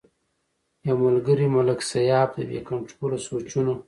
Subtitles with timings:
[0.87, 3.73] يو ملکري ملک سياف د بې کنټروله سوچونو